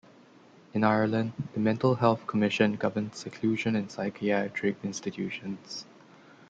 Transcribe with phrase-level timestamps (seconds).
[0.73, 5.85] In Ireland, The Mental Health Commission governs seclusion in psychiatric institutions.